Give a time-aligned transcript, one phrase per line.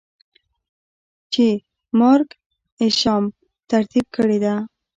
[1.33, 1.47] چې
[1.99, 2.29] Mark
[2.87, 3.23] Isham
[3.69, 4.55] ترتيب کړې ده.